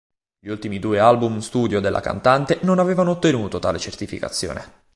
Gli 0.39 0.47
ultimi 0.49 0.79
due 0.79 0.97
album 0.97 1.37
studio 1.41 1.79
della 1.79 1.99
cantante 2.01 2.57
non 2.63 2.79
avevano 2.79 3.11
ottenuto 3.11 3.59
tale 3.59 3.77
certificazione. 3.77 4.85